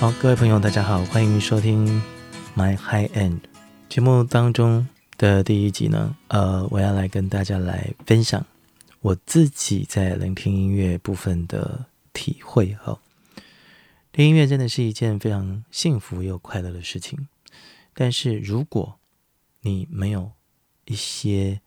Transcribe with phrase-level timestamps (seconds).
[0.00, 1.86] 好，各位朋友，大家好，欢迎收听
[2.56, 3.40] 《My High End》
[3.90, 4.88] 节目当中
[5.18, 6.16] 的第一集呢。
[6.28, 8.46] 呃，我要来跟大家来分享
[9.00, 12.72] 我自己在聆听音乐部分的体会。
[12.76, 12.98] 哈，
[14.10, 17.28] 听音乐真的是一件非常幸福又快乐的事情。
[17.92, 18.98] 但是如果
[19.60, 20.32] 你没有
[20.86, 21.60] 一些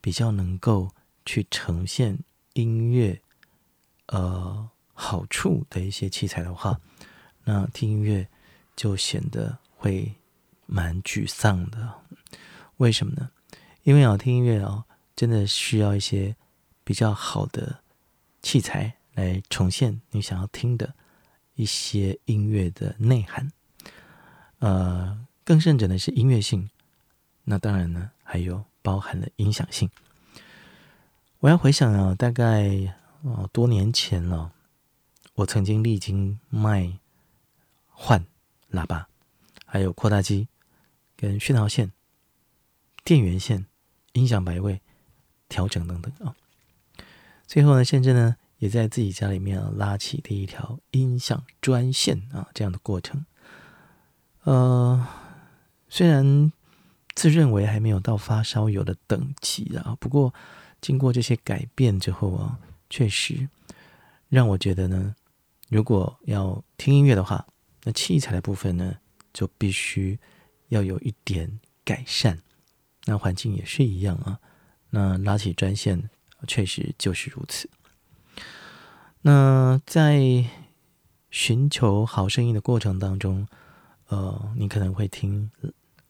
[0.00, 0.90] 比较能够
[1.24, 2.18] 去呈现
[2.54, 3.22] 音乐
[4.06, 6.80] 呃好处的一些器材的话，
[7.50, 8.28] 那听音乐
[8.76, 10.14] 就显得会
[10.66, 11.94] 蛮沮丧的，
[12.76, 13.30] 为什么呢？
[13.84, 14.84] 因为啊，听音乐啊，
[15.16, 16.36] 真的需要一些
[16.84, 17.80] 比较好的
[18.42, 20.94] 器材来重现你想要听的
[21.54, 23.50] 一些音乐的内涵。
[24.58, 26.68] 呃，更甚者呢是音乐性，
[27.44, 29.88] 那当然呢还有包含了影响性。
[31.38, 34.52] 我要回想啊，大概哦多年前了，
[35.32, 36.92] 我曾经历经卖。
[38.00, 38.24] 换
[38.70, 39.08] 喇叭，
[39.66, 40.46] 还有扩大机、
[41.16, 41.92] 跟讯号线、
[43.02, 43.66] 电源线、
[44.12, 44.80] 音响摆位、
[45.48, 46.32] 调整等等啊。
[47.48, 53.26] 最后呢，甚至呢，也在自己家里面啊拉起第一条音响专线啊，这样的过程。
[54.44, 55.04] 呃，
[55.88, 56.52] 虽然
[57.16, 60.32] 自认为还没有到发烧友的等级啊，不过
[60.80, 63.48] 经过这些改变之后啊，确实
[64.28, 65.16] 让我觉得呢，
[65.68, 67.44] 如果要听音乐的话。
[67.88, 68.98] 那器材的部分呢，
[69.32, 70.18] 就必须
[70.68, 72.38] 要有一点改善。
[73.06, 74.38] 那环境也是一样啊。
[74.90, 76.10] 那拉起专线，
[76.46, 77.66] 确实就是如此。
[79.22, 80.44] 那在
[81.30, 83.48] 寻求好声音的过程当中，
[84.08, 85.50] 呃，你可能会听，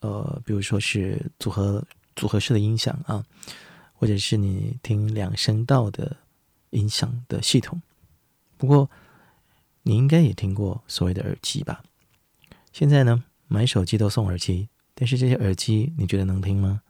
[0.00, 3.24] 呃，比如说是组合组合式的音响啊，
[3.92, 6.16] 或者是你听两声道的
[6.70, 7.80] 音响的系统。
[8.56, 8.90] 不过，
[9.88, 11.82] 你应该也听过所谓的耳机吧？
[12.74, 16.82] 现在呢，买手机都送耳机，但是这些耳机你觉得能听吗？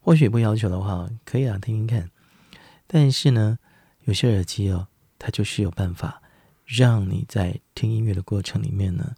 [0.00, 2.10] 或许不要求的话，可以啊，听听看。
[2.86, 3.58] 但是呢，
[4.04, 6.22] 有些耳机哦，它就是有办法
[6.64, 9.14] 让你在听音乐的过程里面呢，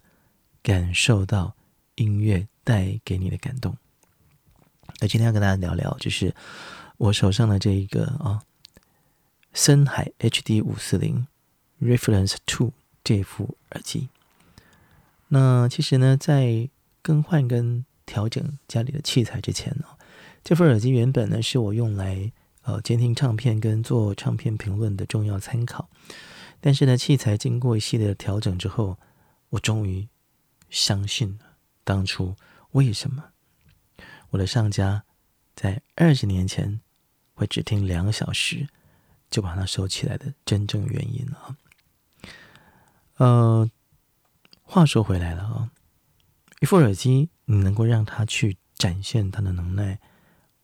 [0.61, 1.55] 感受到
[1.95, 3.77] 音乐带给你的感动。
[4.99, 6.35] 那今天要跟大家聊聊，就是
[6.97, 8.43] 我手上的这一个啊，
[9.53, 11.25] 森海 HD 五四零。
[11.79, 12.73] Reference to
[13.03, 14.09] 这副耳机，
[15.27, 16.67] 那其实呢，在
[17.03, 19.85] 更换跟调整家里的器材之前呢，
[20.43, 22.31] 这副耳机原本呢是我用来
[22.63, 25.87] 呃监听唱片跟做唱片评论的重要参考。
[26.59, 28.97] 但是呢，器材经过一系列的调整之后，
[29.49, 30.07] 我终于
[30.71, 32.35] 相信了当初
[32.71, 33.23] 为什么
[34.31, 35.03] 我的上家
[35.55, 36.81] 在二十年前
[37.35, 38.67] 会只听两小时
[39.29, 41.55] 就把它收起来的真正原因了。
[43.17, 43.67] 呃，
[44.61, 45.71] 话说回来了啊，
[46.59, 49.99] 一副耳机你能够让它去展现它的能耐，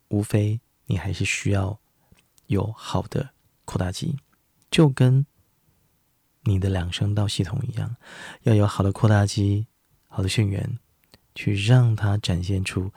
[0.10, 1.80] 无非你还是需要
[2.46, 3.32] 有好的
[3.66, 4.20] 扩大机，
[4.70, 5.26] 就跟
[6.44, 7.96] 你的两声道系统一样，
[8.44, 9.66] 要有好的扩大机、
[10.08, 10.78] 好的讯源，
[11.34, 12.92] 去让它展现出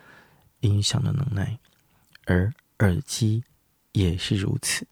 [0.60, 1.58] 音响的能耐，
[2.26, 3.42] 而耳机
[3.92, 4.86] 也是如此，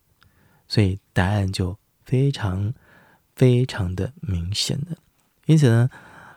[0.67, 2.73] 所以答案就非常。
[3.35, 4.97] 非常的明显的，
[5.47, 5.91] 因此呢，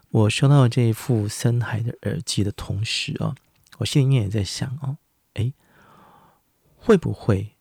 [0.09, 3.35] 我收到这副森海的耳机的同时啊，
[3.77, 4.97] 我心里面也在想哦，
[5.33, 5.53] 哎，
[6.77, 7.55] 会不会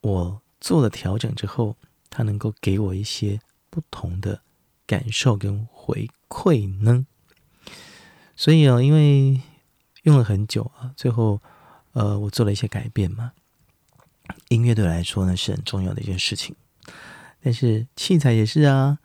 [0.00, 1.76] 我做了调整之后，
[2.10, 3.40] 它能够给我一些
[3.70, 4.42] 不同的
[4.86, 7.06] 感受跟回馈呢？
[8.34, 9.40] 所以啊，因为
[10.02, 11.40] 用了很久啊，最后
[11.92, 13.32] 呃，我做了一些改变嘛。
[14.48, 16.54] 音乐对我来说呢，是很重要的一件事情。
[17.46, 18.98] 但是器材也是啊，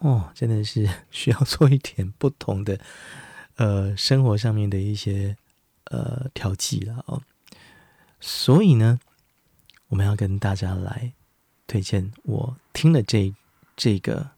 [0.00, 2.78] 哦，真的是 需要做一点不同的，
[3.54, 5.34] 呃，生活上面的一些
[5.84, 7.22] 呃调剂了哦。
[8.20, 9.00] 所以呢，
[9.88, 11.14] 我们要跟大家来
[11.66, 13.32] 推荐我听了这
[13.74, 14.28] 这个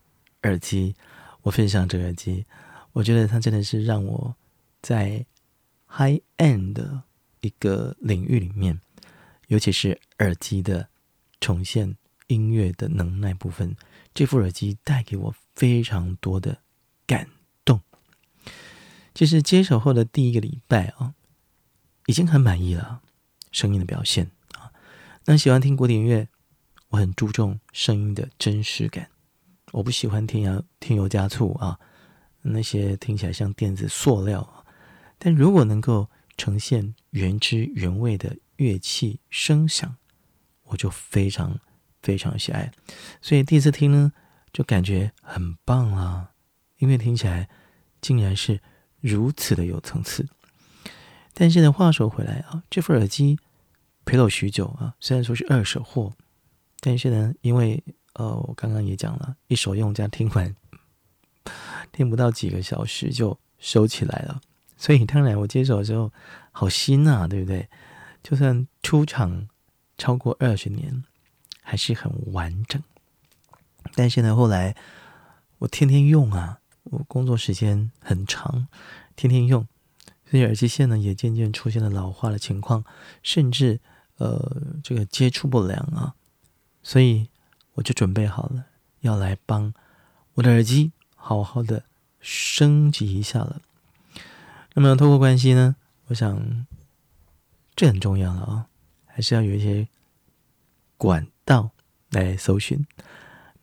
[0.45, 0.95] 耳机，
[1.43, 2.47] 我分享这个耳机，
[2.93, 4.37] 我觉得它真的是让我
[4.81, 5.27] 在
[5.89, 7.03] high end 的
[7.41, 8.81] 一个领域里面，
[9.49, 10.89] 尤其是耳机的
[11.41, 11.97] 重现。
[12.29, 13.77] 音乐的能耐部分，
[14.15, 16.63] 这副耳机带给我非常多的
[17.07, 17.29] 感
[17.65, 17.81] 动。
[19.15, 21.15] 其实接手后的第一个礼拜啊，
[22.07, 23.03] 已经很满意了，
[23.51, 24.71] 声音的表现啊。
[25.25, 26.29] 那喜欢听古典乐，
[26.89, 29.11] 我很注重声音的真实感，
[29.73, 31.81] 我不喜欢添油添油加醋啊，
[32.43, 34.65] 那些听起来像电子塑料啊。
[35.19, 39.97] 但如果能够呈现原汁原味的乐器声响，
[40.65, 41.59] 我就非常。
[42.03, 42.71] 非常喜爱，
[43.21, 44.13] 所以第一次听呢，
[44.53, 46.33] 就感觉很棒啊！
[46.79, 47.49] 音乐听起来
[48.01, 48.61] 竟然是
[49.01, 50.27] 如此的有层次。
[51.35, 53.39] 但是呢，话说回来啊，这副耳机
[54.05, 56.13] 陪了我许久啊，虽然说是二手货，
[56.81, 57.83] 但是呢，因为
[58.15, 60.55] 呃，我刚刚也讲了，一手用家听完
[61.93, 64.41] 听不到几个小时就收起来了，
[64.77, 66.13] 所以当然我接手的时候
[66.53, 67.69] 好新啊，对不对？
[68.23, 69.49] 就算出厂
[69.97, 71.05] 超过二十年，
[71.69, 72.83] 还是很完整。
[73.95, 74.75] 但是呢，后来
[75.59, 78.69] 我天天用啊，我工作时间很长，
[79.15, 79.69] 天天用，
[80.31, 82.83] 所以耳机线呢也渐渐出现了老化的情况，
[83.23, 83.81] 甚至
[84.17, 86.15] 呃这个接触不良啊，
[86.83, 87.29] 所以
[87.75, 88.65] 我就准备好了
[89.01, 89.75] 要来帮
[90.37, 91.85] 我的耳机好好的
[92.19, 93.61] 升级一下了。
[94.73, 95.77] 那么透过关系呢，
[96.07, 96.67] 我想
[97.77, 98.67] 这很重要了啊，
[99.05, 99.87] 还是要有一些
[100.97, 101.71] 管道
[102.11, 102.87] 来搜寻。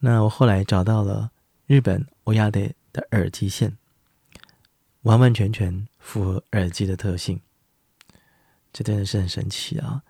[0.00, 1.30] 那我后来找到了
[1.66, 3.78] 日本欧亚德的耳机线，
[5.02, 7.40] 完完全全符合耳机的特性，
[8.72, 10.02] 这真的是很神奇啊！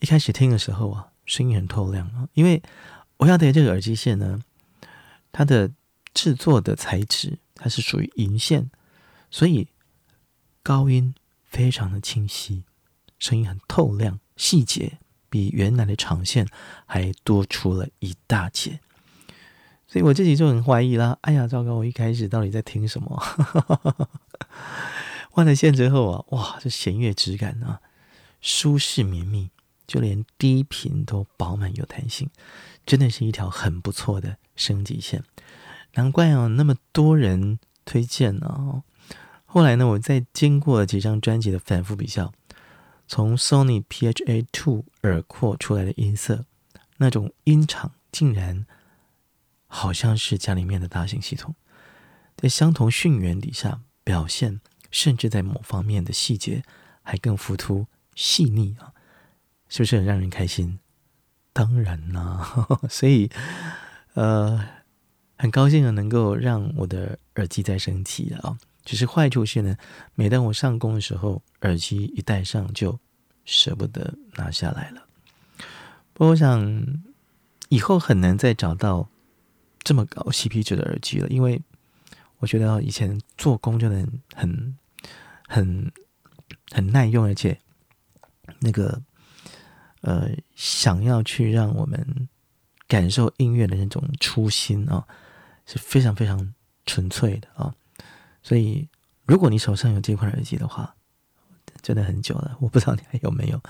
[0.00, 2.62] 一开始听的时候啊，声音很透亮啊，因为
[3.16, 4.42] 欧亚德这个耳机线呢，
[5.32, 5.72] 它的
[6.12, 8.70] 制作的材质它是属于银线，
[9.30, 9.68] 所以
[10.62, 12.64] 高音非常的清晰，
[13.18, 14.98] 声音很透亮，细节
[15.34, 16.46] 比原来的长线
[16.86, 18.78] 还多出了一大截。
[19.88, 21.18] 所以我自己就很怀疑啦。
[21.22, 21.74] 哎呀，糟糕！
[21.74, 23.20] 我一开始到底在听什么？
[25.30, 27.80] 换了线之后啊，哇，这弦乐质感啊，
[28.40, 29.50] 舒适绵密，
[29.88, 32.30] 就连低频都饱满有弹性，
[32.86, 35.24] 真的是一条很不错的升级线。
[35.94, 38.84] 难怪哦，那么多人推荐呢。
[39.44, 42.32] 后来呢，我在经过几张专辑的反复比较，
[43.06, 46.44] 从 Sony PHA Two 耳廓出来的音色，
[46.96, 48.66] 那种音场竟然。
[49.66, 51.56] 好像是家里面的大型系统，
[52.36, 54.60] 在相同讯源底下表现，
[54.92, 56.62] 甚至在某方面的细节
[57.02, 58.94] 还更浮凸细腻啊，
[59.68, 60.78] 是不是很让人开心？
[61.52, 63.28] 当然啦， 所以
[64.12, 64.64] 呃，
[65.36, 68.56] 很高兴啊，能够让我的耳机再升级啊。
[68.84, 69.76] 只是坏处是呢，
[70.14, 72.98] 每当我上工的时候，耳机一戴上就
[73.44, 75.06] 舍不得拿下来了。
[76.12, 76.86] 不过我想
[77.68, 79.08] 以后很难再找到。
[79.86, 81.60] 这么高 CP 值的耳机了，因为
[82.38, 84.74] 我觉得以前做工就能很
[85.46, 85.92] 很
[86.70, 87.60] 很耐用，而且
[88.60, 89.02] 那个
[90.00, 92.26] 呃想要去让我们
[92.88, 95.06] 感受音乐的那种初心啊，
[95.66, 96.54] 是非常非常
[96.86, 97.74] 纯粹的啊。
[98.44, 98.86] 所以
[99.26, 100.94] 如果你手上有这款耳机的话，
[101.82, 103.60] 真的很久了，我不知道你还有没有。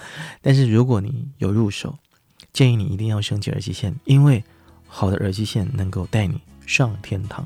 [0.43, 1.99] 但是如果你有入手，
[2.53, 4.44] 建议你一定要升级耳机线，因为。
[4.87, 7.44] 好的耳机线能够带你上天堂，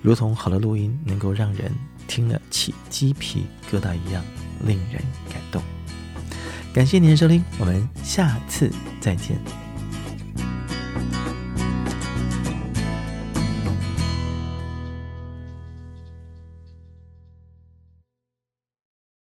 [0.00, 1.72] 如同好的录音能够让人
[2.08, 4.24] 听了起鸡皮疙瘩一样，
[4.64, 5.00] 令人
[5.30, 5.62] 感动。
[6.74, 8.68] 感谢您的收听，我们下次
[9.00, 9.61] 再见。